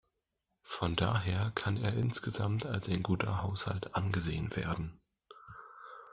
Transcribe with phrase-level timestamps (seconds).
[0.65, 4.99] Von daher kann er insgesamt als ein guter Haushalt angesehen werden.